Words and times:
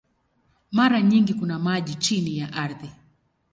Mara 0.71 1.01
nyingi 1.01 1.33
kuna 1.33 1.59
maji 1.59 1.95
chini 1.95 2.37
ya 2.37 2.53
ardhi. 2.53 2.91